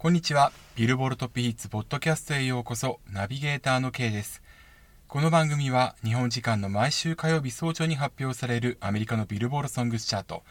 [0.00, 0.50] こんにちは。
[0.76, 4.40] ビルボルトピーツポッドキャストへようこそ、ナビゲーターの K です。
[5.08, 10.42] この番組は日本時間の毎週火曜日早朝に発表されるアメリカのビルボールソングスチャート、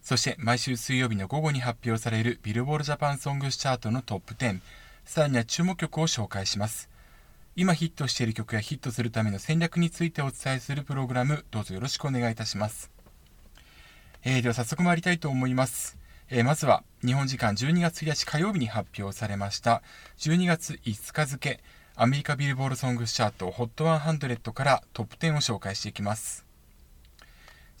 [0.00, 4.60] そして毎週水曜日の午後に発表されるビルボールジャパンソングスチャートのトップ10、
[5.04, 6.88] さらには注目曲を紹介します。
[7.54, 12.90] 今ヒットしている曲やヒットするための戦略についてお伝えするプログラム、どうぞよろしくお願いいたします。
[14.24, 15.98] えー、では早速参りたいと思います。
[16.28, 19.82] えー、まずは日本時間12月1日火曜日に発表されました
[20.18, 21.60] 12月5日付
[21.94, 26.44] アメリカビルボールソングスチャート HOT100 からトップ10を紹介していきます。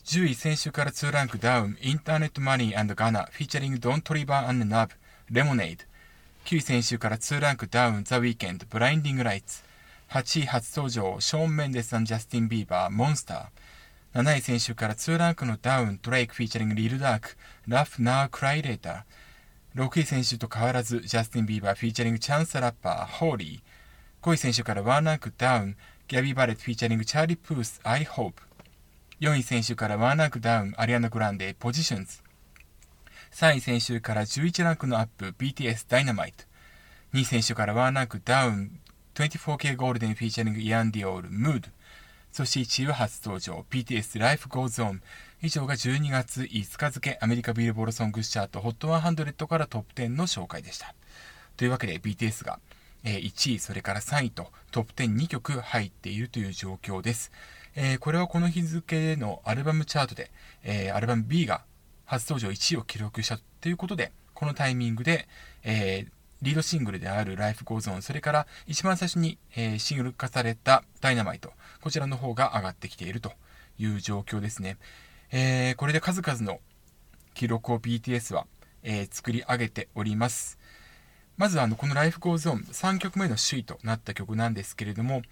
[0.06, 4.94] 10位先週から2ランクダウンインターネットマニーガナフィーチャリングドントリバーナブ
[5.30, 5.84] レモネード
[6.44, 9.64] 9位先週から2ランクダウンザウィーケンドブラインディングライツ
[10.10, 13.46] 8位初登場ショーン・メンデスジャスティン・ビーバーモンスター
[14.16, 17.36] 7位先週から2ランクのダウン、ドレイクフィーチャリングリルダーク、
[17.68, 19.84] Laugh Now Cry Later。
[19.84, 24.26] 6位先週と変わらず、ジャスティン・ビーバーフィーチャリングチャンス・ラッパー、 Holy。
[24.26, 25.76] 5位先週から1ランクダウン、
[26.08, 28.32] ギャビー・バレットフィーチャリングチャーリー・プース、I Hope。
[29.20, 32.22] 4位先週から1ランクダウン、アリアナ・グランデ、 Positions。
[33.32, 36.44] 3位先週から11ランクのアップ、BTS、 Dynamite。
[37.12, 38.80] 2位先週から1ランクダウン、
[39.14, 41.68] 24kGoldn フィーチャリング iann dior、Mood。
[42.36, 45.00] そして1位は初登場、BTS Life Goes On。
[45.40, 50.94] 以上が12月5日付アメリカビルボールソングスチャート HOT100 からトップ10の紹介でした。
[51.56, 52.58] というわけで BTS が
[53.04, 57.32] 1位、それから3位とトップ10 2曲入っているという状況です。
[57.74, 60.30] えこれはこの日付のアルバムチャートで、
[60.62, 61.64] えアルバム B が
[62.04, 65.26] 初登場1位を記録したということで、このタイミングで、
[65.62, 66.06] え、
[66.42, 71.48] リードシングルである Life Goes On、それから一番最初に、え、シングル化された Dynamite、
[71.86, 73.30] こちらの方が上がってきていると
[73.78, 74.76] いう状況ですね。
[75.30, 76.58] えー、これで数々の
[77.32, 78.48] 記録を BTS は、
[78.82, 80.58] えー、作り上げております。
[81.36, 85.22] まずあの、この Life Goes On、3曲目の首位となった曲なんですけれども、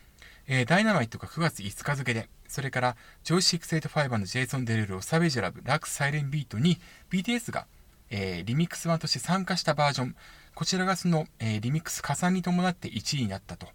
[0.46, 6.78] えー、ダイナマイトが9月5日付で、それから Jawsh 685とジェイソン・デルーロ、Savage Love、Laxed Siren Beat に
[7.10, 7.66] BTS が、
[8.10, 10.16] えー、リミックス版として参加したバージョン、
[10.54, 13.66] こちらがその、えー、リミックス加算に伴って1位になったと、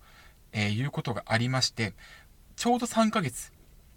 [0.53, 1.93] えー、いうことがありまして、
[2.59, 3.53] ちょうど3ヶ月、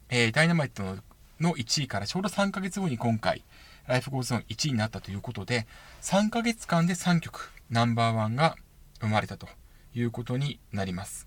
[0.08, 0.96] えー、ダイナマイトの
[1.40, 3.42] の1位からちょうど3ヶ月後に今回、
[3.88, 5.66] Life Goes On 1位になったということで、
[6.00, 8.54] 3ヶ月間で3曲ナンバーワンが
[9.00, 9.48] 生まれたと
[9.96, 11.26] いうことになります。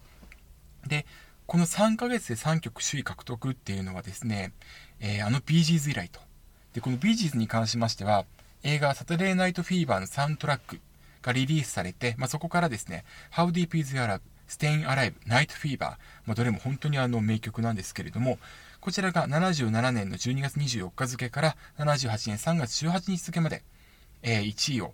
[0.87, 1.05] で、
[1.45, 4.53] この3ヶ月で3曲首位獲得っていうのはですね、
[5.01, 6.21] えー、あのビージーズ以来と。
[6.71, 8.23] で、このビージーズに関しましては、
[8.63, 10.79] 映画サタデーナイトフィーバーのサウントラック
[11.21, 13.03] がリリースされて、まあ、そこからですね、
[13.33, 15.97] How Deep Is Your Love、Staying Alive、Night Fever、ま
[16.29, 18.39] あ、どれも本当にあの名曲なんですけれども、
[18.79, 23.63] こちらが77年の12月24日付から78年3月18日付まで、
[24.21, 24.93] えー、1位を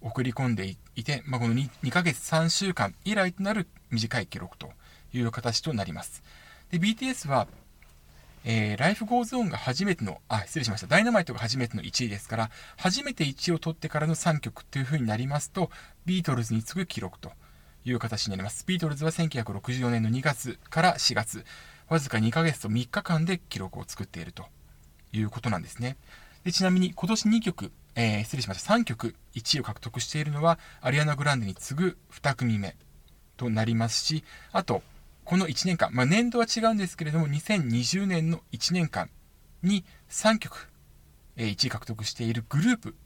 [0.00, 4.70] 送り込んでいて、まあ、この 2, 2ヶ月3週間以来となる短い記録と
[5.12, 6.22] いう形となります。
[6.70, 7.46] で、BTS は
[8.44, 10.88] えー、 Life Goes On が初めての、あ、失礼しました。
[10.88, 15.70] ダイナマイトが初めての1位ですから、初めて1位を取ってからの3曲という風になりますと、
[16.06, 17.32] ビートルズに次ぐ記録と
[17.84, 18.64] いう形になります。
[18.66, 21.44] ビートルズは1964年の2月から4月、
[21.88, 24.46] わずか2ヶ月と3日間で記録を作っていると
[25.12, 25.96] いうことなんですね。
[26.44, 28.74] でちなみに今年2曲、えー、失礼しました。
[28.74, 32.76] 3曲1位を獲得しているのは、アリアナ・グランデに次ぐ2組目
[33.36, 34.82] となりますし、あと、
[35.24, 39.08] この1年間、まあ、年度は違うんですけれども、2020年の1年間
[39.62, 40.68] に3曲、
[41.36, 42.96] え1位獲得しているグループ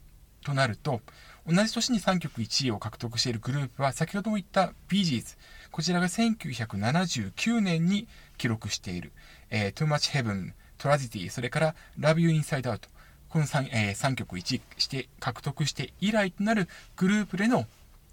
[0.42, 1.03] となると、
[1.49, 5.37] 同じ年に3曲1位を獲得しているグループは、先ほども言ったビージーズ、
[5.71, 9.12] こちらが1979年に記録している、
[9.51, 12.89] えー、Too Much Heaven、Tragedy、それから Love You Inside Out、
[13.29, 17.67] この 3,、えー、3曲1位して獲得して以来となるグループでの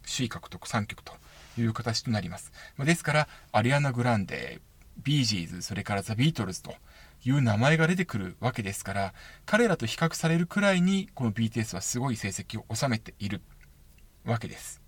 [0.05, 1.13] 首位獲得3曲と
[1.57, 2.51] いう形となります。
[2.77, 4.59] ですから、アリアナ・グランデ、
[5.03, 6.75] ビージーズ、それからザ・ビートルズと
[7.25, 9.13] いう名前が出てくるわけですから、
[9.45, 13.41] 彼らと比較されるくらいに、この BTS はすごい成績を収めている
[14.25, 14.81] わけです。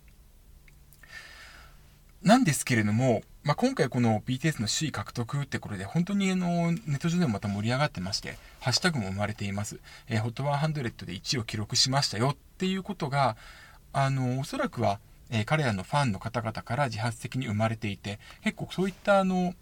[2.22, 9.78] なんですけれども、まあ、今回この BTS の首位獲得ってことで、本当にあのネット上でもまた盛り上がってまして、ハッシュタグも生まれています。
[10.08, 13.36] えー、HOT100 で1位を記録しましたよっていうことが、
[13.92, 14.98] あの、おそらくは
[15.30, 19.54] え、彼らのファンの方々から自発的に生まれていて、結構そういったあの、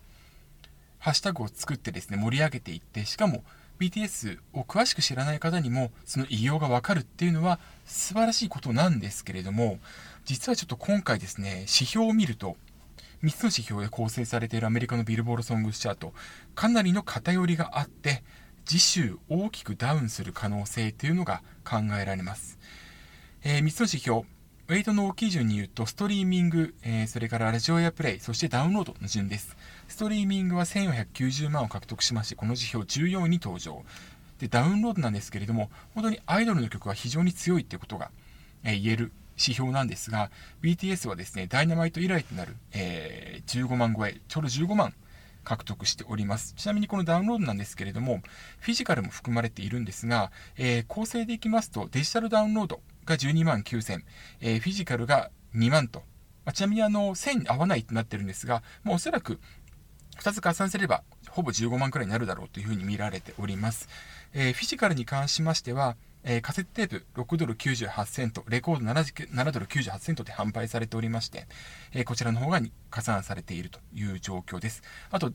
[1.05, 3.45] ハッシュタグを作ってですね、盛り上げていって、しかも
[3.79, 9.81] BTS を詳しく知らない方にも、その異様がわかるっていうのは素晴らしいことなんですけれども、
[10.25, 12.57] 実はちょっと今回ですね、指標を見ると、
[13.23, 16.15] 3つの指標で構成されているアメリカのビルボールソングスチャート、
[16.55, 18.25] かなりの偏りがあって、
[18.65, 22.59] 次週大きくダウンする可能性というのが考えられます。
[23.43, 29.55] えー、3つの指標、ウェイトの大きい順に言うと、ストリーミング、えー、それからラジオやプレイ、そしてダウンロードの順です。
[29.89, 33.85] ストリーミングは1490万を獲得しまして、この指標14位に登場。
[34.39, 38.11] で、ダウンロードなんですけれども、本当にアイドルの曲は非常に強いってことが、
[38.65, 40.31] えー、言える指標なんですが、
[40.63, 44.95] BTS はですね、ダイナマイト以来となる、えー、15万超え、ちょうど15万
[45.45, 46.55] 獲得しております。
[46.55, 48.23] ちなみにこのダウンロードなんですけれども、
[48.59, 54.03] フィジカルも含まれているんですが、えー、構成でいきますと、デジタルダウンロードが12万9000、
[54.41, 56.01] えー、フィジカルが2万と、
[56.45, 59.41] まあ、ちなみにあの、1000合わないとなってるんですが、もうおそらく
[60.21, 63.89] 2つ加算すれば、ほぼ15万くらいになるだろうというふうに見られております。
[64.33, 71.47] えー、フィジカルに関しましては、えー、カセットテープ6ドル98セント、レコード 7, 7ドル98セントで販売されておりまして、
[71.93, 74.83] えー、こちらの方が加算されているという状況です。
[75.11, 75.33] あと、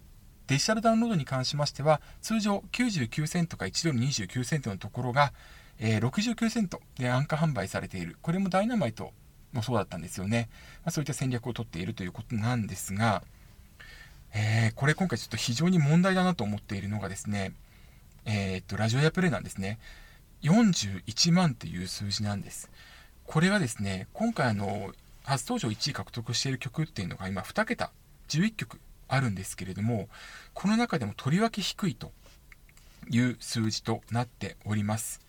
[0.48, 5.32] デジタルダウンロードに関しましては、通常99セントか1ドル29セントのところが、
[5.78, 8.18] えー、69セントで安価販売されている。
[8.22, 9.14] これもダイナマイト
[9.54, 10.50] もそうだったんですよね。
[10.84, 13.24] まあ、そういった戦略をとっているということなんですが、
[14.34, 17.54] えー、これ今回ちょっと非常に問題だなと思っているのがですね、
[18.26, 19.80] えー、っと、ラジオやプレイなんですね。
[20.44, 22.70] 41万っていう数字なんです。
[23.26, 24.94] これがですね、今回あの、
[25.24, 27.92] 初登場1位獲得している曲っていうのが今2桁、
[28.30, 30.08] 11曲あるんですけれども、
[30.54, 32.12] この中でもとりわけ低いと
[33.10, 35.22] いう数字となっております。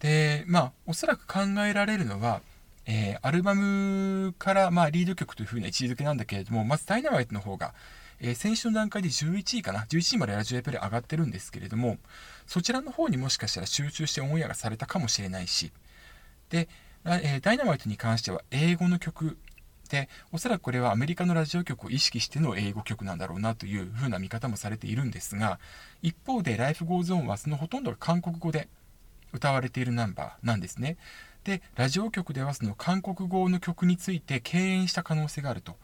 [0.00, 2.42] で、まあ、おそらく考えられるのは、
[2.86, 7.74] えー、アルバムから、まあ、リード曲というふうな位置づけなんだけれども、まずダイナマイトの方が、
[8.20, 11.98] えー、先週の段階で11位かな、11位までラジオエプレ上がってるんですけれども、
[12.46, 15.72] そちらの方にもしかしたら集中してオンエアがされたかもしれないし、
[16.50, 16.68] で、
[17.04, 19.36] えー、ダイナマイトに関しては英語の曲
[19.88, 25.58] で、おそらくこれはアメリカのラジオ局を意識しての英語曲なんだろうなというふうな見方もされているんですが、
[26.02, 28.68] 一方で Life Goes On はそのほとんどが韓国語で
[29.32, 30.96] 歌われているナンバーなんですね。
[31.44, 35.76] で、ラジオ局ではその韓国語の曲について敬遠した可能性があると。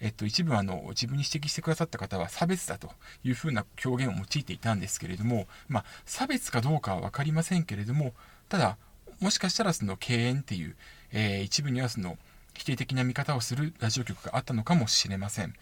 [0.00, 2.90] えっと、一部あの自分に指摘してくださった方は差別だと
[3.22, 8.14] いうふうな表現を用いていたんですけれども、まあ、差別かどうかは分かりませんけれども、
[8.48, 8.76] ただ、
[9.20, 10.76] もしかしたらその敬遠っていう、
[11.12, 12.16] えー、一部にはその
[12.54, 15.54] 否定的な見方をするラジオ局があったのかもしれません。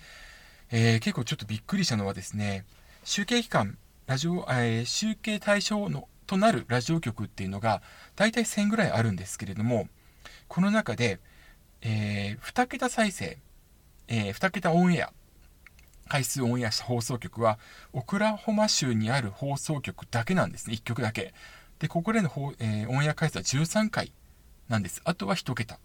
[0.71, 2.65] えー、結構ちょっとびっくりしたのはですね、
[3.03, 3.77] 集計期間、
[4.07, 7.83] ラジオ、えー、集計対象のとなるラジオ局っていうのが
[8.15, 9.89] 大体1000ぐらいあるんですけれども、
[10.47, 11.19] この中で、
[11.81, 13.39] えー、2桁再生、
[14.09, 15.13] えー、2桁オンエア、
[16.09, 17.59] 回数オンエアした放送局は、
[17.93, 20.75] オクラホマ州にある放送局だけなんですね。
[20.75, 21.35] 1曲だけ。
[21.79, 24.13] で、ここでの、えー、オンエア回数は13回
[24.69, 25.01] なんです。
[25.05, 25.79] あとは1桁。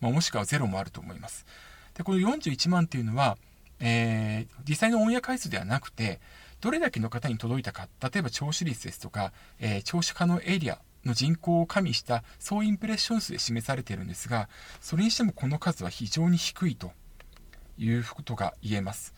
[0.00, 1.46] まあ、もしくは0もあると思います。
[1.94, 3.36] で、この41万っていうのは、
[3.80, 6.20] えー、実際のオンエア回数ではなくて、
[6.60, 14.48] どれだけの方に届いたか、例えば聴取率ですとか、えー、聴取可能エリアの人口を加味した総インプレッション数で示されているんですが、
[14.80, 16.92] それにしてもこの数は非常に低いと
[17.78, 19.14] いうことが言えます。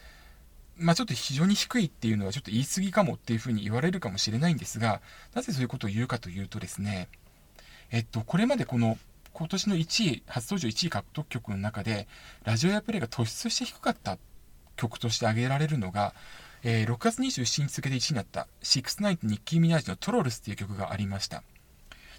[0.76, 5.00] まあ、ちょっと非常に低いっていうのはちょっと言い過ぎかもっていうふうに言われるかもしれないんですが、
[5.34, 7.08] なぜそういうことを言うかというとですね、
[7.90, 8.96] えっと、これまでこの
[9.32, 12.06] 今年の1位、初登場1位獲得曲の中で、
[12.44, 14.18] ラジオやプレイが突出して低かった
[14.76, 16.14] 曲として挙げられるのが、
[16.62, 21.42] えー、6月27日付で1位になった69とニッキー・ミナージのトロルスっていう曲がありました。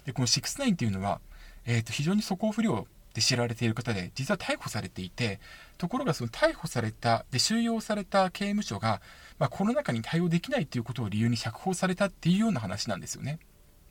[0.04, 1.20] で、この69っていうのは、
[1.66, 5.40] えー、と非常に素行不良で知られている方で、実は逮捕されていて、
[5.78, 9.00] ところがその逮捕された、で収容された刑務所が、
[9.38, 13.38] まあ、コロナ禍に対応できないということを理由に釈放されたっていうような話なんですよね。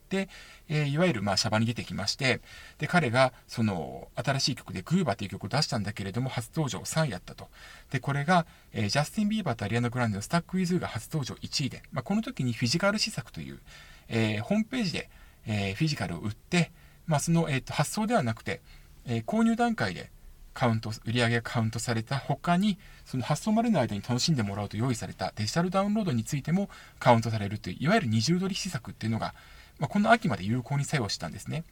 [0.09, 0.27] で、
[0.67, 2.41] えー、いわゆるまあシャバに出てきまして、
[2.79, 7.47] で、彼がその新しい曲で GOOBA という曲を出したんだけれども、初登場3位だったと。
[7.91, 13.59] で、これが、えー、ジャスティン・ビーバーとアリアナ・グランデの Stuck with U が初登場1位で、まあ、この時にフィジカル施策という、
[14.07, 15.09] えー、ホームページで、
[15.45, 16.71] えフィジカルを売って、
[17.07, 18.61] まあ、その、えーと発送ではなくて、
[19.09, 20.11] え購入段階で
[20.53, 29.33] カウント、売上がカウントされた他に、その発送までの間に楽しんでもらうと用意されたデジタルダウンロードについてもカウントされるという、いわゆる二重取り施策っていうのが、
[29.79, 31.63] まあ、この秋まで有効に作用したんですね。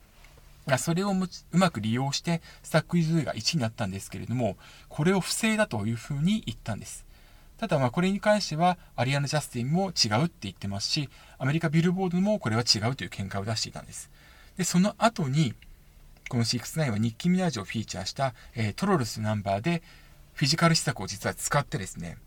[0.77, 4.57] それをうまく利用して、スタックイズが1になったんですけれども、
[4.89, 7.05] これを不正だというふうに言ったんです。
[7.57, 14.09] ただまあこれに関しては、アリアナ・ジャスティンも違うって言ってますし、アメリカビルボードもこれは違うという見解を出していたんです。
[14.57, 15.53] で、その後に、
[16.29, 19.81] この69はニッキー・ミナージュをフィーチャーした、えー、トロルスナンバーで、
[20.33, 22.17] フィジカル施策を実は使ってですね、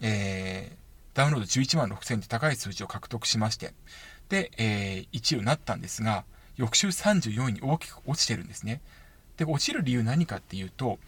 [0.00, 3.74] えー、ダウンロード11万6000で高い数字を獲得しまして、
[4.28, 6.24] で、えー、1位になったんですが、
[6.56, 8.80] 翌週34位に大きく落ちてるんですね。
[9.36, 10.98] で、落ちる理由何かっていうと、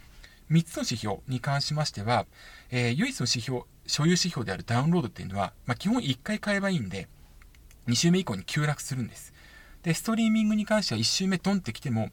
[0.49, 2.25] 3つの指標に関しましては、
[2.69, 7.07] えー、唯一の指標、所有指標であるダウンロードっていうのは、まあ、基本1回買えばいいんで、
[7.87, 9.33] 2週目以降に急落するんです。
[9.83, 12.09] で、ストリーミングに関しては1週目ドンってきても、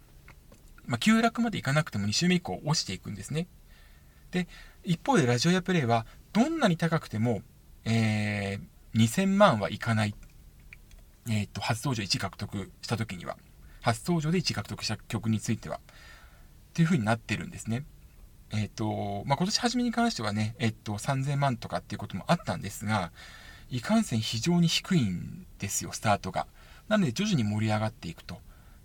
[0.89, 3.47] まあ、急落までいかなくても2週目以降落ちていくんですね。
[4.31, 4.49] で、
[4.85, 7.43] 一方でラジオやプレイは、どんなに高くても、
[7.85, 10.15] えー、2000万はいかない。
[11.29, 13.37] えっ、ー、と、初登場1獲得した時には、
[13.83, 15.81] 初登場で1獲得した曲については、っ
[16.73, 17.85] ていう風になってるんですね。
[18.51, 23.13] えっ、ー、と、まあ、今年初めに関してはね、えっ、と、3000万とかっていうこともあったんですが、
[23.71, 26.47] いかんせん非常に低いんですよ、スタートが。
[26.89, 28.41] なので徐々に盛り上がっていくと。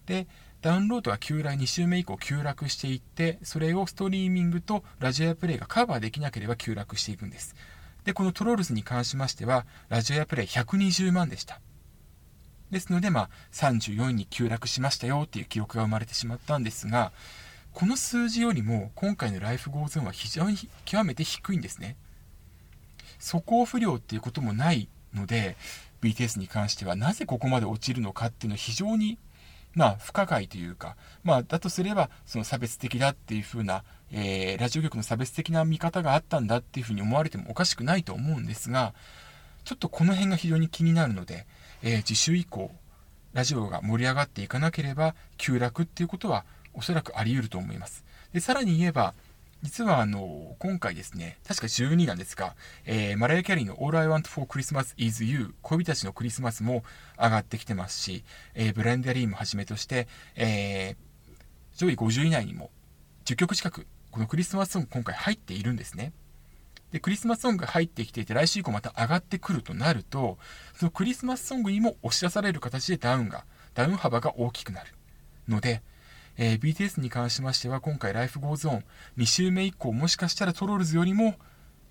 [0.05, 0.27] で、
[0.63, 7.53] ダウンロードは旧来2週目以降急落していって、それをストリーミングとラジオやプレイがカバーできなければ急落していくんです。
[8.05, 11.59] で、このトロールズに関しましては、ラジオやプレイ120万でした。
[12.71, 17.11] ですので、まあ、34位に急落しましたよっていう記録が生まれてしまったんですが、
[17.73, 20.55] この数字よりも今回のライフゴーズンは非常に
[20.85, 21.97] 極めて低いんですね。
[23.19, 25.57] 素行不良っていうこともないので、
[26.01, 29.17] BTS に関してはなぜここまで落ちるのかっていうのは非常に、
[29.75, 38.93] まあ、不可解というか、まあ、だとすれば、その差別的だっていうふうな、えー、ラジオ局の差別的な見方があったんだっていうふうに思われてもおかしくないと思うんですが、
[39.63, 41.47] ちょっとこの辺が非常に気になるので、
[41.81, 42.71] えー、次週以降、
[43.33, 48.05] ラジオが盛り上がっていかなければ、急落っていうことはおそらくあり得ると思います。
[48.31, 49.13] で、さらに言えば、
[49.63, 52.55] 実はあの、今回ですね、確か12なんですが、
[52.85, 56.83] えー、マライア・キャリーの All I Want for Christmas is You 恋人たちのクリスマスも
[57.17, 60.95] 上がってきてますし、えー、ブレンダリーもはじめとして、えー、
[61.77, 62.71] 上位50位以内にも
[63.23, 66.11] 10曲近くこのクリスマスソング今回入っているんですね。
[66.91, 70.37] で、クリスマスソングが入ってきていて、来週以降また上がってくるとなると、
[70.75, 74.93] そのクリスマスソングにも押し出される形でダウンが、ダウン幅が大きくなる
[75.47, 75.81] ので、
[76.37, 78.81] えー、BTS に関しましては今回 Life Goes On
[79.17, 81.35] 2週目以降もしかしたら Trollz よりも、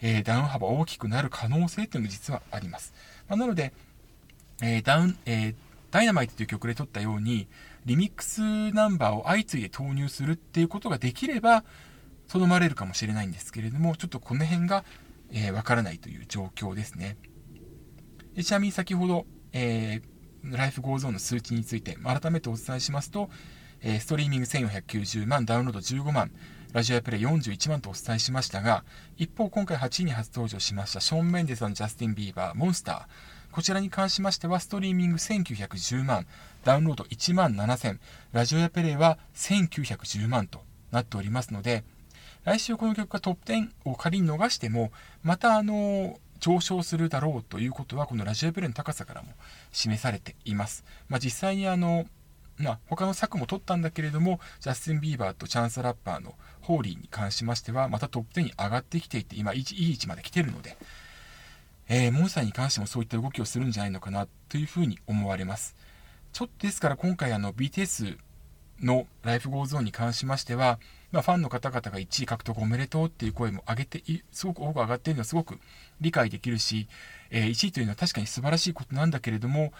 [0.00, 2.92] えー、ダウン幅大きくなる可能性っていうのが実はあります。
[3.28, 3.72] まあ、なので、
[4.61, 5.54] えー、ダウン、え、
[5.90, 7.49] ダイナマイトという曲で取ったように、
[7.84, 8.40] リミックス
[8.72, 11.64] ナンバーを相次いで投入するっていうことができれば、
[12.28, 14.84] とどまれるかもしれないんですけれども、ちょっとこの辺が、
[15.32, 17.16] えー、わからないという状況ですね。
[18.42, 23.28] ちなみに先ほど、えー、 Life Goes On の数値について改めてお伝えしますと、
[23.85, 26.31] えー、ストリーミング1490万、ダウンロード15万、
[26.73, 28.85] ラジオエアプレイ41万とお伝えしましたが、
[29.17, 33.02] 一方今回8位に初登場しましたショーン・メンデスジャスティン・ビーバー、 Monster。
[33.51, 36.27] こちらに関しましては、ストリーミング1910万、
[36.65, 37.99] ダウンロード1万7000、
[38.33, 40.62] ラジオやプレイは1910万と
[40.93, 41.83] なっておりますので、
[42.45, 49.33] 来週この曲がトップ10を仮に逃しても、またあの、上昇するだろうということは、このラジオプレイの高さからも
[49.73, 50.85] 示されています。
[51.09, 52.07] まあ、実際にあの、
[52.59, 60.76] まあ、他の作も取ったんだけれども、ジャスティン・ビーバーとチャンス・ラッパーのホーリーに関しましては、またトップ10に上がってきていて、今いい位置まで来てるので、
[61.88, 65.75] えー、モンスターに関してもそういった動きをするんじゃないのかなというふうに思われます。
[66.32, 68.16] ちょっとですから今回あの BTS
[68.82, 70.78] の Life Goes On に関しましては、
[71.12, 75.59] まあ、ファンの方々が1位獲得おめでとうっていう声も上げて、すごく多く上がっているのはすごく
[76.00, 76.88] 理解できるし、
[77.30, 79.73] えー、1位というのは確かに素晴らしいことなんだけれども、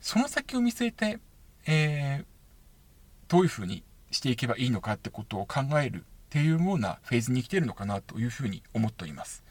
[0.00, 1.18] その先を見据えて、
[1.66, 2.24] えー、
[3.28, 9.44] どういうふうにしていけばいいのかってことを考えるっていうようなフェーズに来てるのかなというふうに思っております。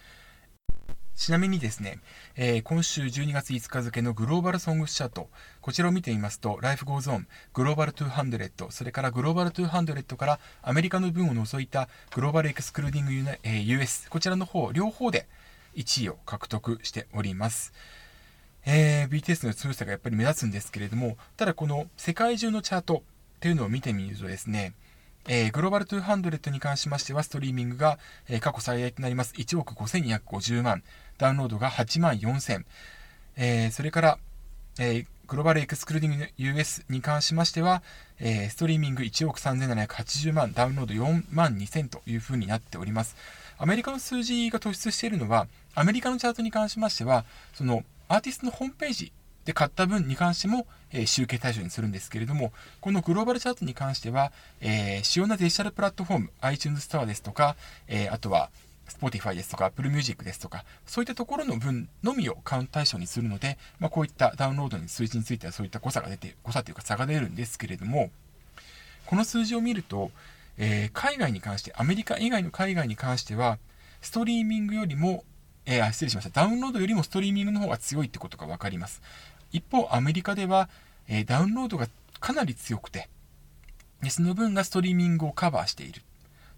[1.15, 1.99] ちなみにですね、
[2.35, 5.29] えー、今週12月5日付のグローバルソングスチャート、
[5.61, 15.27] こちらを見てみますと、Life Goes On、グローバル200、それからグローバル200からアメリカの分を除いたグローバルエクスクルーディング、え、US、こちらの方、両方で
[15.75, 17.71] 1位を獲得しております。
[18.65, 23.01] えー、BTS の強さがやっぱり目立つんですけれども、ただこの世界中のチャートっ
[23.39, 24.73] ていうのを見てみるとですね、
[25.27, 29.33] えー、グローバル200に関しましては、ストリーミングが、えー、過去最大となります。
[29.35, 30.83] 1億5250万、
[31.17, 32.65] ダウンロードが8万4000、
[33.37, 34.17] えー、それから、
[34.79, 37.83] え、グローバルエクスクルーディング US に関しましては、
[38.19, 43.15] え、ストリーミング1億3780万、ダウンロード4万2000という風になっております。
[43.57, 49.13] アメリカの数字が突出しているのは、アメリカのチャートに関しましては、そのアーティストのホームページ
[49.45, 52.51] で買った分に関しても、え、集計対象にするんですけれども、
[52.81, 57.55] このグローバルチャートに関しては、えー、主要なデジタルプラットフォーム、iTunes Store ですとか、
[57.87, 58.49] えー、あとは
[58.89, 68.11] Spotify ですとか Apple Music ですとか、そういったところの分のみをカウント対象にするので、まあ、こういったダウンロードの数字についてはそういった誤差が出て、誤差というか差が出るんですけれども、
[69.05, 70.11] この数字を見ると、
[70.57, 73.57] えー、海外に関して、アメリカ以外の海外に関しては、
[74.01, 75.23] ストリーミングよりも
[75.65, 76.41] えー、失礼しました。
[76.41, 79.01] ダウンロードよりもストリーミングの方が強いってことが分かります。
[79.51, 80.69] 一方、アメリカでは、
[81.07, 81.87] えー、ダウンロードが
[82.19, 83.09] かなり強くて、
[84.01, 86.01] でその分がストリーミングをカバーしている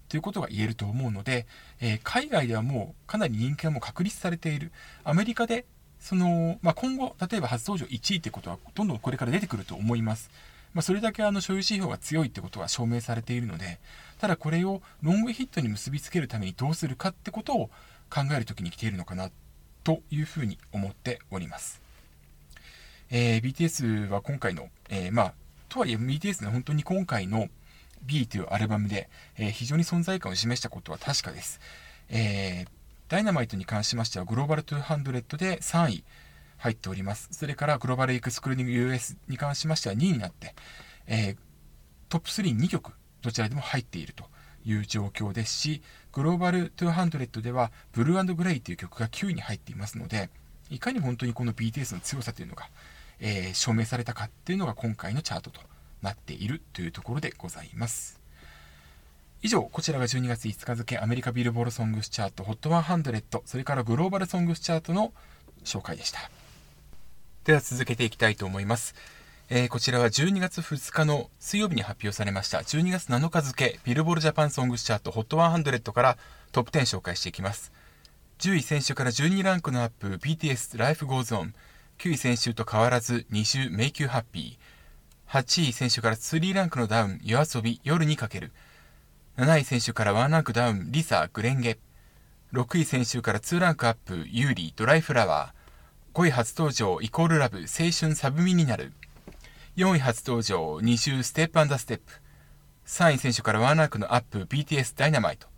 [0.08, 1.46] ということが言えると思うので、
[1.80, 4.72] えー、海外ではもうかなり人気がもう確立されている。
[5.04, 5.64] アメリカで
[6.00, 10.30] その、まあ、今後、例えば初登場1位ということはどんどんこれから出てくると思います。
[10.74, 13.78] まあ、それだけあの所有指標が強いってことは証明されているので、
[14.18, 17.70] ただこれをロングヒットに結びつけるためにどうするかってことを
[18.14, 19.30] 考える時に来ているのかな
[19.82, 21.82] というふうに思っております。
[23.10, 25.34] えー、BTS は今回の、えー、まあ、
[25.68, 27.48] とはいえ BTS の本当に今回の
[28.02, 31.60] B というアルバムで、えー、非常に存在感を示したことは確かです。
[32.08, 32.68] えー、
[33.08, 36.04] ダイナマイトに関しましてはグローバル200で3位
[36.58, 37.28] 入っております。
[37.32, 40.54] それからグローバルエクスクルーディング US に関しましては2位になって、
[41.06, 41.36] えー、
[42.08, 42.92] トップ3、2曲
[43.22, 44.24] どちらでも入っていると
[44.64, 45.82] いう状況ですし、
[46.14, 50.30] グローバル200ではブルーグレイという曲が9位に入っていますので、
[50.70, 52.68] いかに本当にこの BTS の強さというのが、
[53.18, 55.60] えー、証明されたかっていうのが今回のチャートと
[56.02, 58.20] なっているというところでございます。
[59.42, 65.12] 以上、こちらが12月5日付アメリカビルボールソングスチャート HOT100、それからグローバルソングスチャートの
[65.64, 66.30] 紹介でした。
[67.44, 68.94] では続けていきたいと思います。
[69.56, 76.18] えー、こちらは12月2日の水曜日に発表されました12月7日付ビルボールジャパンソングスチャート HOT100 から
[76.50, 77.72] トップ10紹介していきます。
[78.40, 81.52] 10位先週から12ランクのアップ BTS Life Goes On
[81.98, 84.58] 9位先週と変わらず2週 Make You Happy
[85.28, 88.50] 8位先週から3ランクのダウン、 YOASOBI、夜に駆ける。
[89.36, 91.78] 7位先週から1ランクダウン、 LiSA、紅蓮華。
[92.52, 96.20] 6位先週から2ランクアップ、優里、ドライフラワー。
[96.20, 98.92] 5位初登場、イコールラブ、青春サブリミナル。
[99.76, 102.04] 4位初登場、 NiziU Step and a step。
[102.86, 105.48] 3位選手から1ランクのアップ、BTS ダイナマイト。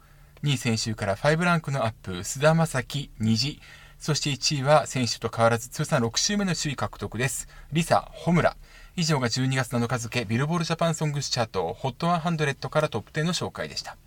[0.43, 3.61] 2位選手から5ランクのアップ、須田正樹、虹。
[3.99, 7.47] そして1位は選手と変わらず通算6週目の首位獲得です。
[7.73, 8.57] リサ、ホムラ。
[8.97, 13.99] 以上が12月7日付ビルボールジャパンソングスチャート HOT100 からトップ10の紹介でした。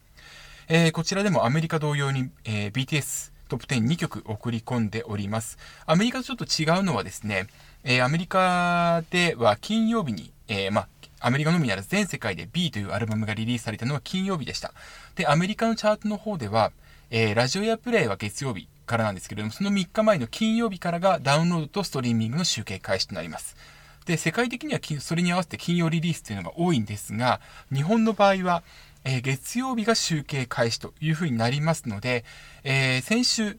[0.69, 5.57] えー、こちらでもアメリカ同様に、えー、BTS トップ102曲送り込んでおります。
[5.85, 7.47] アメリカとちょっと違うのはですね、
[7.83, 10.87] えー、アメリカでは金曜日に、えー、まあ、
[11.21, 14.73] アメリカのみならず全世界で B というアルバムがリリースされたのは金曜日でした。
[15.15, 16.71] で、アメリカのチャートの方では、
[17.11, 23.55] えー、ラジオやプレイは月曜日からなんですけれども、その3日前の金曜日からがダウンロードとストリーミングの集計開始となります。
[24.05, 27.41] で、世界的にはそれに合わせて金曜リリースというのが多いんですが、
[27.73, 28.63] 日本の場合は、
[29.03, 32.25] えー、月曜日が集計開始というふうになりますので、
[32.63, 33.57] えー、先週、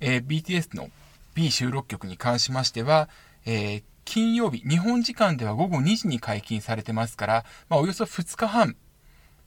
[0.00, 0.90] え、BTS の
[1.34, 3.08] B 収録曲に関しましては、
[3.46, 8.76] え金曜日、日本時間では午後2時に解禁されてますから、まあ、およそ2日半、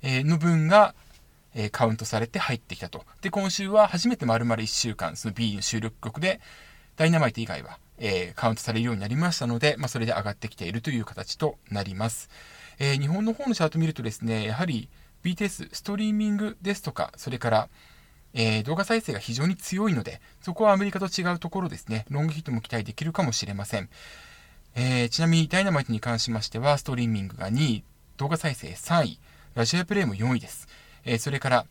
[0.02, 0.96] えの分が、
[1.56, 3.06] えカウントされて入ってきたと。
[3.22, 6.40] で、今週は初めて丸々1週間、その B の収録曲で、
[6.96, 12.30] ダイナマイト以外はえ、カウントされるようになりましたので、まあ、それで上がってきているという形となります。
[12.80, 14.90] え、日本の方のチャート見るとですね、やはり
[15.24, 17.70] BTS、ストリーミングですとか、それから、
[18.34, 23.90] えー、動画再生が非常に強いので、そこはアメリカと違うところですね、ロングヒットも期待できるかもしれません。
[24.76, 27.84] えー、ちなみに、ダイナマイトに関しましては、ストリーミングが2位、
[28.18, 29.20] 動画再生3位、
[29.54, 30.68] ラジオエアプレイも4位です。
[31.06, 31.66] えー、それから、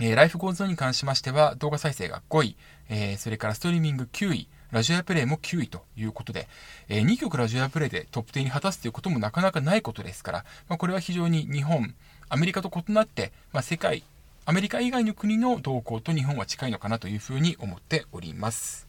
[0.00, 2.56] えー、 Life Goes On に関しましては、動画再生が5位、
[2.90, 6.48] え、それからストリーミング9位、ラジオエアプレイも9位ということで、
[6.88, 11.94] え、2曲ラジオエアプレイでトップ10に果たすということもなかなかないことですから、まあ、これは非常に日本、
[12.28, 14.04] アメリカと異なって、まあ、世界、
[14.48, 18.88] アメリカ以外の国の動向と日本は近いのかなというふうに思っております。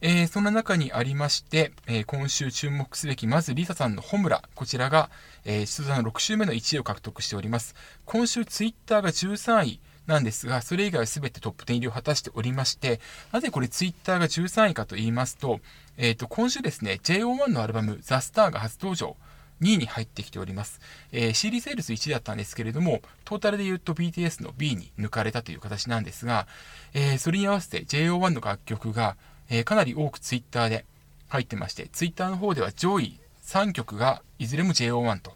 [0.00, 5.10] えー、そんな中にありまして、えー、今週注目すべき、まずリサさんのホムラ、こちらが、
[5.44, 7.74] えー、出場の6週目の1位を獲得しております。
[8.06, 15.60] 今週ツイッターが13位、なんですが、それ以外は全てトップ10入りを果たしておりまして、なぜこれツイッターが13位かと言いますと、
[15.98, 19.18] えっ、ー、と、今週ですね、JO1 のアルバム、ザ・スターが初登場。
[19.60, 20.80] 2位に入ってきております。
[21.12, 26.46] えー、CD セールス1だったんですけれども、トータルで言うと BTS の B に抜かれたという形なんですが、
[26.94, 29.16] えー、それに合わせて JO1 の楽曲が、
[29.50, 30.84] えー、かなり多く Twitter で
[31.28, 35.32] 入ってまして、Twitter の方では上位3曲がいずれも JO1 と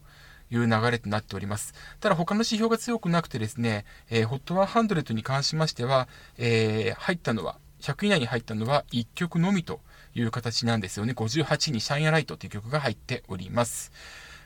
[0.51, 1.75] いう流れとなっております。
[2.01, 9.81] ただ他の指標が強くなくてですね、えー、HOT100 に関しましては、えー、入ったのは、100以内に入ったのは1曲のみと
[10.15, 11.13] いう形なんですよね。
[11.13, 13.93] 58にシャインアライトという曲が入っております。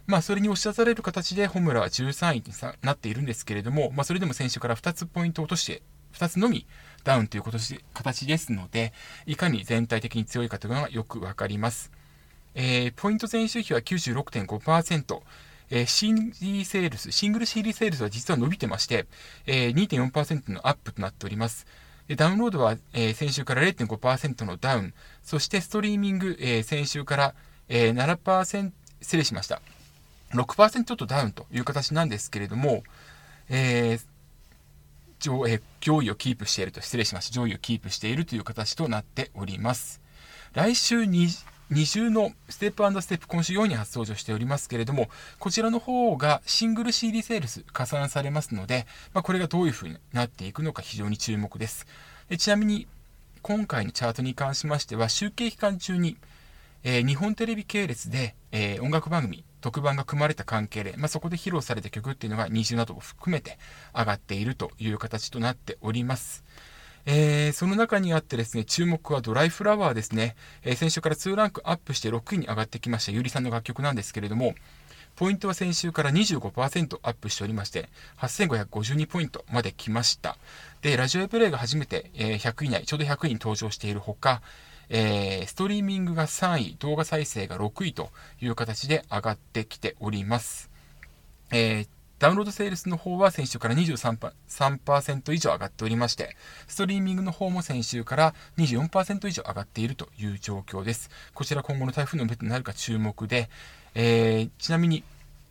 [0.06, 2.44] まあ、それに押し出される形で、ホムラは13位に
[2.82, 5.82] なっているんですけれども、まあ、それでも選手から2つポイントを落として、
[6.14, 6.66] 2つのみ
[7.04, 8.92] ダウンという形ですので、
[9.26, 11.90] いかに全体的に強いかというのがよくわかります。
[12.54, 15.20] えー、ポイント前週比は96.5%、
[15.70, 19.06] えー、CD セールス、シングル CD セールスは実は伸びてまして、
[19.46, 21.66] えー、2.4%のアップとなっております。
[22.08, 27.34] でダウンロードは、えー、先週から0.5%のダウン、そしてストリーミング、えー、先週から、
[27.68, 29.60] えー、7%、失礼しました。
[30.32, 32.82] 6%ちょっとダウンという形なんですけれども、
[33.48, 33.98] え
[35.18, 37.34] 上え上位をキープしていると、失礼しました。
[37.34, 40.00] 上位をキープしているという形となっております。
[40.52, 41.04] 来週
[41.70, 51.86] に二重のステップステップ今週4位に初登場しておりますけれども、こちらの方がシングル CD セールス加算されますので、まあ、これがどういう風になっていくのか非常に注目です。
[52.28, 52.86] でちなみに、
[53.42, 56.16] 今回のチャートに関しましては、集計期間中に、
[56.84, 63.58] えー、日本テレビ系列で、えー、音楽番組、特番が組まれた関係で、まあ、そこで披露された曲っていうのが二重などを含めて
[63.92, 66.44] 上がっているという形となっております。
[67.06, 70.34] えー、その中にあってですね、注目はドライフラワーですね。
[70.64, 74.54] えー、先週から2ランクアップして6位に上がってきましたゆりさんの楽曲なんですけれども、
[75.14, 77.88] ポイントは先週から25%アップしておりまして、
[78.18, 80.36] 8552ポイントまで来ました。
[80.82, 84.42] で、ラジオプレイが初めて、え、100位以内、ちょうど100位に登場しているほか、
[84.88, 90.70] えー、ストリーミングが3位、動画再生が6位という形で上がってきております。
[91.50, 96.34] えー、ダウンロードセールスの方は先週から23%以上上がっておりまして、
[96.66, 101.10] ストリーミングの方も先週から24%以上上がっているという状況です。
[101.34, 103.50] こちら今後の台風の目となるか注目で、
[103.94, 105.04] えー、ちなみに、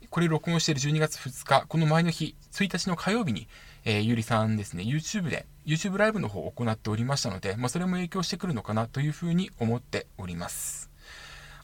[0.09, 3.47] これ録音している12月2日、この前の日、1日の火曜日に、
[3.83, 10.94] えー、ゆりさんですね、YouTube で、YouTube ライブの方を行っておりましたので、まあ、それも影響してくるのかなというふうに思っております。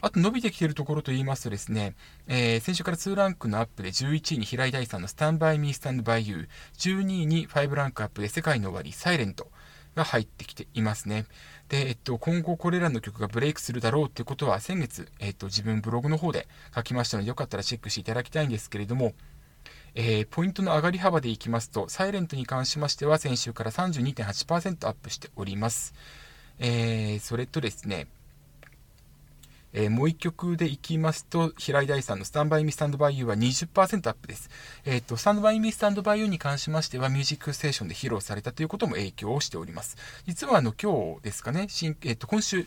[0.02, 1.96] あと伸びてきているところと言いますとですね、
[2.28, 9.50] えー、先週から2ランクのアップで11位に平井大さんのスタンバイミースタンドバイユー、12位に5ランクアップで世界の終わり、サイレント
[9.96, 11.26] が入ってきていますね。
[11.70, 19.14] で、えっと、今後これらの曲がブレイクするだろうっていうことは先月、えっと、自分ブログの方で書きましたので、よかったらチェックしていただきたいんですけれども、
[19.94, 25.94] えー、ポイントの上がり幅でいきますと、サイレントに関しましては先週から32.8%アップしております。
[26.60, 28.08] えー、それとですね、
[29.74, 34.50] えー、もう一曲でいきますと、平井大さんのスタンバイミスタンドバイユーは20%アップです。
[34.86, 39.98] えっ、ー、と、スタンドバイミスタンドバイユーに関しましては、ミュージックステーションで披露されたということも影響をしております。
[40.26, 42.66] 実はあの、今日ですかね、新えっ、ー、と、今週、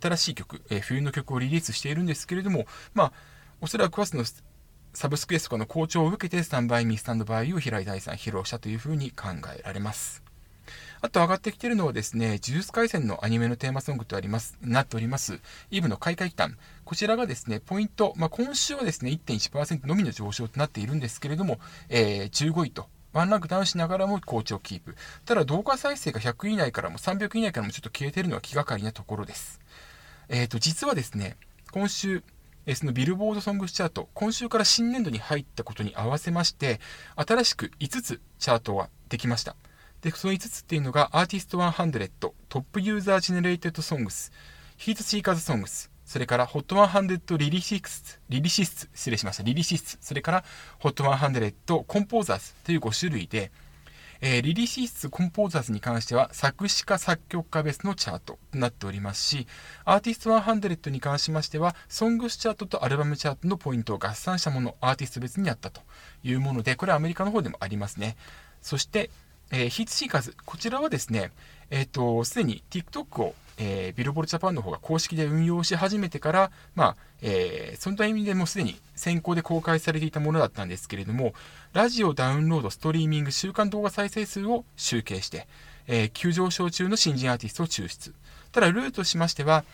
[0.00, 3.12] 新しい曲、え冬の曲をリリースしているんですけれども、まあ、
[3.60, 4.24] おそらくはその、
[4.92, 10.29] サブスクエスとかの好調を受けて、スタンバイミスタンドバイユーを平井大さん披露したというふうに考えられます。
[11.02, 16.58] あと上がってきてるのはですね、呪術廻戦のアニメのテーマソングとあります、なっております、イブの開会期間。
[16.84, 21.58] こちらがですね、ポイント、まあ、今週はですね、1.1%のみの上昇となっているんですけれども、
[21.88, 24.94] えー、15位とワンランクダウンしながらも好調キープ。
[25.24, 29.60] ただ動画再生が100以内からも300以内からもちょっと消えてるのは気がかりなところです。
[30.28, 31.36] えっ、ー、と、実はですね、
[31.72, 32.22] 今週、
[32.74, 36.80] そのビルボードソングスチャート、今週から新年度に入ったことに合わせまして、
[37.16, 39.56] 新しく5つチャートができました。
[40.02, 50.44] で、その5つっていうのが、 Artist 100、Top User Generated Songs、Heatseekers Songs、それから HOT100 リリシス、リリシス、失礼しました、リリシス、それから
[50.80, 53.52] HOT100 コンポーザーズという5種類で、
[54.22, 59.46] えー、 Lyricists Composers に関しては作詞家作曲家ベースのチャートとなっておりますし、
[59.84, 65.80] Artist 100に関しましては、ソングスチャートとアルバムチャートのポイントを合算したもの、アーティスト別にあったと
[66.22, 68.16] いうもので、これはアメリカの方でもありますね。
[68.60, 69.10] そして、
[69.50, 71.32] えー、ヒーツシーカーズ、こちらはですね、
[71.70, 81.34] えっ、ー、と、すでに TikTok を、えー、ビルボールジャパンの方が公式で運用し始めてから、まあ、えー、そのタイミングでもうすでに先行で公開されていたものだったんですけれども、
[81.72, 85.46] ラジオ、ダウンロード、ストリーミング、週間動画再生数を集計して、
[85.86, 88.14] え、急上昇中の新人アーティストを抽出。
[88.52, 89.64] ただ、ルールとしましては、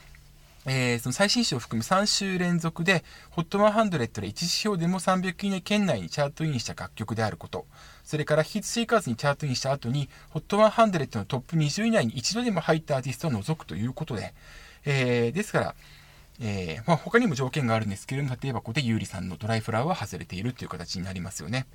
[0.69, 3.05] えー、その最新週を含む3週連続で、
[3.37, 7.67] HOT100 で1指標でも300位内圏内にチャートインした楽曲であること、
[8.05, 14.35] それから Heatseekers にチャートインした後に、HOT100 のトップ20以内に一度でも入ったアーティストを除くということで、
[14.85, 15.75] えー、ですから、
[16.41, 21.67] えー、まあ、他にも条件があるんですけれども、例えばここで優里さんのドライフラワーは外れているという形になりますよね。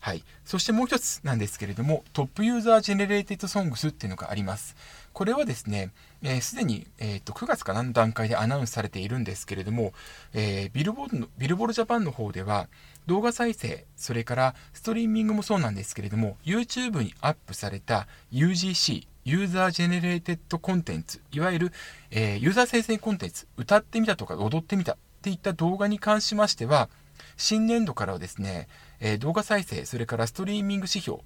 [0.00, 0.22] はい。
[0.44, 4.76] そしてもう一つなんですけれども、 Top User Generated Songs っていうのがあります。
[5.12, 5.90] これはですね、
[6.22, 9.92] す、えー、で、に、えーと、9月かなの段階でアナウンスされているんですけれども、
[10.32, 12.68] えー、ビルボードの、ビルボードジャパンの方では、
[13.06, 21.72] 動画再生、それからストリーミングもそうなんですけれども、YouTube にアップされた UGC、 User Generated Contents、いわゆる、
[22.10, 26.88] えー、ユーザー生成コンテンツ、歌ってみたとか踊ってみたっていった動画に関しましては、
[27.36, 28.68] 新年度からはですね、
[29.00, 31.20] えー、動画再生、それからストリーミング指標、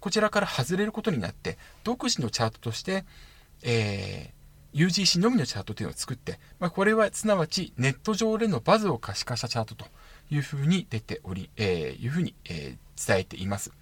[0.00, 3.04] こちらから外れることになって、独自のチャートとして、
[3.62, 9.84] えー、UGC のみのチャートというのを作って、まあ、これはすなわちネット上でのバズを可視化したチャートと
[10.30, 13.72] いうふうに出ており、えー、いうふうに、えー、伝えています。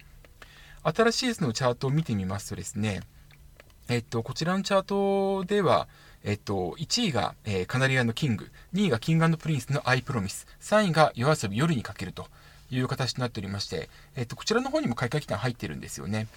[0.83, 3.01] 新しいそのチャートを見てみますとですね、
[3.87, 5.87] えっと、こちらのチャートでは、
[6.23, 12.27] えっと、1位が、えー、 Kanaria の KING、2位が King & Prince の I promise、3位が YOASOBI 夜に駆けると
[12.71, 16.27] いう形となっておりまして、えっと、こちらの方にも開会期間入ってるんですよね。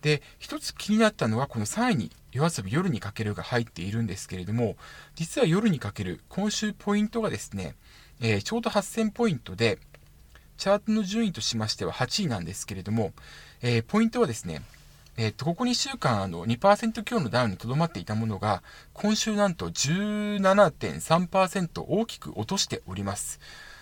[0.00, 4.76] で、一つ気になったのは、この3位に夜遊び夜にかけるが入っているんですけれども、
[5.14, 7.76] 実は夜にかける今週ポイントがですね、
[8.20, 9.78] えー、ちょうど8000ポイントで、
[10.58, 13.12] チャートの順位としましては8位なんですけれども、
[13.62, 14.62] えー、ポイントはですね、
[15.16, 18.62] えっと、ここ2週間、あの、2%強のダウンにとどまっていたものが、
[18.94, 23.38] 今週なんと17.3%大きく落としております。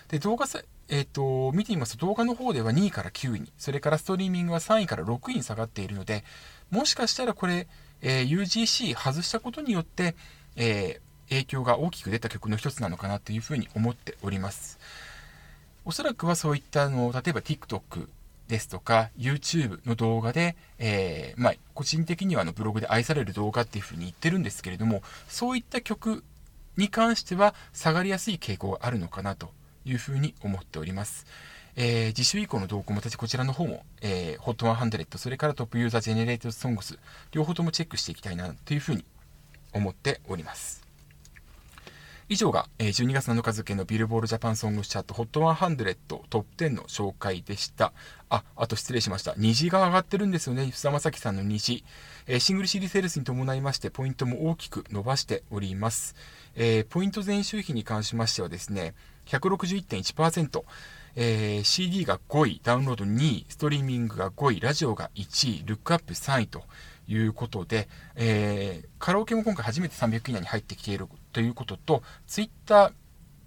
[0.09, 0.45] で、動画、
[0.91, 6.25] えっと、見てみますと動画の方では2位から9位に、それからストリーミングは3位から6位に下がっているので、
[6.69, 7.67] もしかしたらこれ、
[8.01, 10.15] えー、UGC 外したことによって、
[10.57, 14.79] えー、影響が大きく出た曲の一つなのかなというふうに思っております。
[15.85, 18.09] おそらくはそういったの、例えば TikTok
[18.49, 26.21] ですとか YouTube の動画で、えー、まあ、個人的にはあのブログで愛される動画っていうふうに言ってるんですけれども、そういった曲
[26.75, 29.53] に関しては下がりやすい傾向があるのかなと
[29.85, 31.25] いうふうに思っております。
[31.75, 36.99] えー、次週以降の動向も私こちらの方も、えー、HOT100、それからトップユーザージェネレートソングス、
[37.31, 39.05] 両方ともチェックしていきたいなというふうに
[39.73, 40.81] 思っております。
[42.31, 47.91] 以上がえ12月7日付のビルボールジャパンソングチャート HOT100 トップ10の紹介でした。
[48.29, 49.33] あ、あと失礼しました。
[49.35, 50.63] 虹が上がってるんですよね。
[50.73, 51.83] 須田正樹さんの虹。
[52.27, 56.15] えシングル CD セールスに伴いましてポイントも大きく伸ばしております。
[56.55, 58.93] えー、ポイント前週比に関しましてはですね、
[59.39, 60.63] 161.1%、
[61.15, 66.63] えー、CD が5位、ダウンロード2位、ストリーミングが5位、ラジオが1位、ルックアップ3位と
[67.07, 72.91] いうことで、えー、カラオケも今回初めて300位以内に入ってきているということと、ツイッター、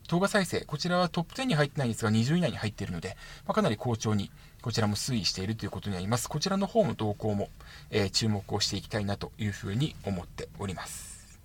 [0.09, 3.17] 動画再生、こちらはトップ10に入ってないんですが、20位以内に入っているので、
[3.47, 4.31] まあ、かなり好調に、
[4.63, 6.29] こちらも推移しているということになります。
[6.29, 7.49] こちらの方の動向も、
[7.91, 11.39] えー、注目をしていきたいなというふうに思っております。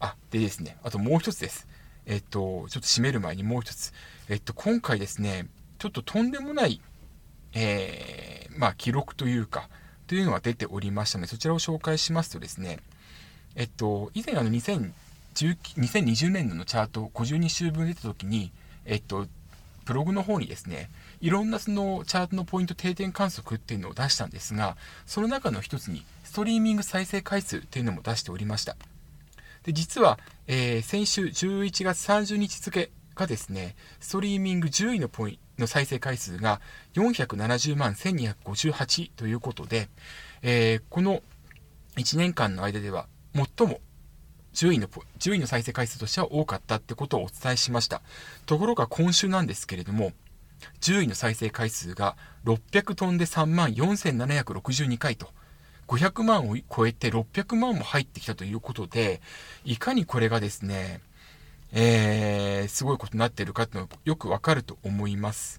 [0.00, 1.66] あ、でですね、あともう一つです。
[2.10, 3.92] えっと、ちょっと締める前にもう一つ。
[4.28, 5.46] えっと、今回ですね、
[5.78, 6.80] ちょっととんでもない、
[7.54, 9.68] えー、まあ、記録というか、
[10.08, 12.80] というのが出ておりましたので、そちらを紹介しますとですね、
[13.54, 14.90] えっと、以前あの2000
[15.34, 18.50] 2020年度のチャート52週分出た時に、
[18.84, 19.28] えっと、
[19.84, 28.76] ブログの方にですね、いろんなそのチャートのポイント定点観測っていうのを出したんですが、その中の一つにストリーミング再生回数っていうのも出しておりました。
[29.64, 36.60] で、実は、えー、先週11月30日付がですね、ストリーミング10位のポイントの再生回数が
[36.94, 39.88] 470万1258ということで、
[40.42, 41.22] えー、この
[41.96, 43.80] 1年間の間では最も
[44.54, 48.02] 10位の、10位の再生回数としては多かったってことをお伝えしました。
[48.46, 50.12] ところが今週なんですけれども、
[50.80, 55.28] 10位の再生回数が600トンで3万4762回と、
[55.90, 59.20] 500万を超えて600万も入ってきたということで、
[59.64, 61.00] いかにこれがですね、
[61.72, 65.58] えー、すごいことになっているかっていうのがよくわかると思います。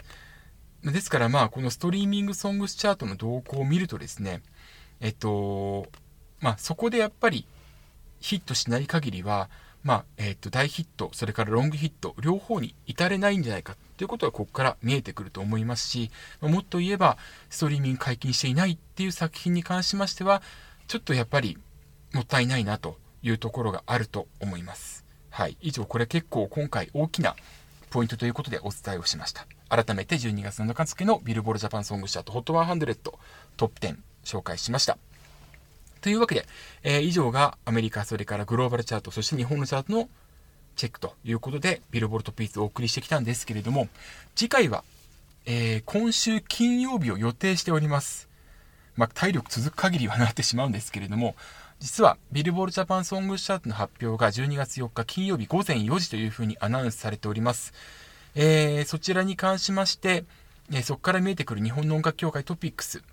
[0.86, 4.42] ですからまあ、このストリーミングソングスチャートの動向を見るとですね、
[5.02, 5.88] えっと、
[6.40, 7.46] まあそこでやっぱり
[8.22, 9.50] ヒットしない限りは、
[9.84, 16.10] まあ、えっ、と、大ヒット、それからロングヒット、両方に至れないんじゃないかということがここから見えてくると思いますし、
[16.42, 17.20] もっと言えば、
[17.52, 20.42] ストリーミング解禁していないっていう作品に関しましては、
[20.88, 21.60] ちょっとやっぱり
[22.12, 25.06] もったいないなというところがあると思います。
[25.30, 25.56] はい。
[25.62, 27.36] 以上、これ結構今回大きな
[27.92, 29.46] ポイントということでお伝えをしました。
[29.70, 34.98] 改めて12月7日付のビルボールジャパンソングチャート HOT100 トップ10紹介しました。
[36.02, 36.48] というわけで、
[36.82, 40.10] えー、以上がアメリカ、それからグローバルチャート、そして日本のチャートの
[40.82, 43.88] チェックということで、ビルボルトピースをお送りしてきたんですけれども、
[44.36, 44.84] 次回は、
[45.46, 48.28] えー、今週金曜日を予定しております。
[48.96, 51.36] まあ、体力続く限りはなってしまうんですけれども、
[51.80, 57.74] 実はビルボールジャパンソングチャートの発表が12月4日金曜日午前4時というふうにアナウンスされております。
[58.34, 60.26] えー、そちらに関しまして、
[60.72, 63.04] えー、そこから見えてくる日本の音楽協会トピックス、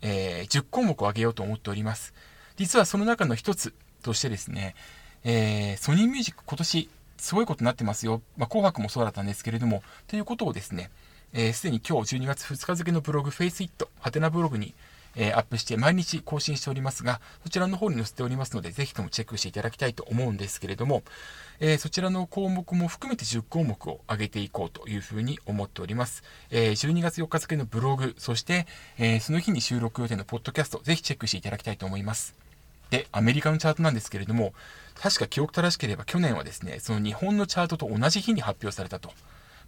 [0.00, 2.14] えー、10項目を挙げようと思っております。
[2.56, 4.74] 実はその中の一つとしてですね、
[5.24, 6.88] えー、ソニーミュージック今年
[7.18, 8.22] すごいことになってますよ。
[8.36, 10.90] まあ、紅白もそうだったんですけれども、ということをですね、
[11.34, 14.74] す、えー、で、に今日12月2日付のブログ FaceIt、ハテナブログに、
[15.16, 21.02] えー、アップして毎日更新しておりますが、そちらの方に載せておりますので、ぜひともチェックしていただきたいと思うんですけれども、
[21.60, 26.22] えー、そちらの項目も含めて10項目を上げていこうというふうに思っております。
[26.50, 28.66] えー、12月4日付のブログ、そして、
[28.98, 32.47] えその日に収録予定のポッドキャスト、ぜひチェックしていただきたいと思います。
[32.90, 34.52] で、アメリカのチャートなんですけれども、
[34.94, 39.12] 確か記憶正しければ去年はですね、その日本のチャートと同じ日に発表されたと。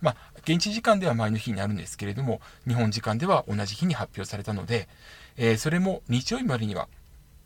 [0.01, 4.89] まあ、現地時間では前の日になるんですけれども、日本時間では同じ日に発表されたので、
[5.37, 6.89] えー、それも日曜日までには、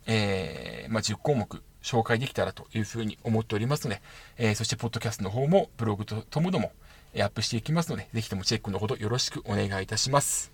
[0.07, 4.03] えー、まあ、10項目紹介できたらというふうに思っておりますので、
[4.39, 6.73] えー、そしてポッドキャストの方もブログとともども
[7.17, 10.53] アップしていきますので、ぜひともチェックのほどよろしくお願いいたします。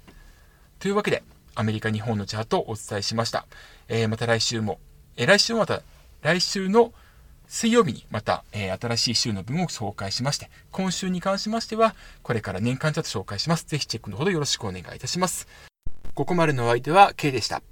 [0.78, 1.22] というわけで、
[1.54, 3.46] アメリカ、日本のチャートをお伝えしました。
[3.88, 4.78] え、また来週も、
[5.20, 5.82] えー、来週もまた、
[6.22, 6.94] 来週の
[7.46, 13.66] 水曜日にまた、えー、新しい週の分を紹介しまして、今週に関しましては、これから年間チャート紹介します。
[13.66, 15.46] ぜひチェックのほどよろしくお願いいたします。
[16.14, 17.62] ここまでのお相手は K でした。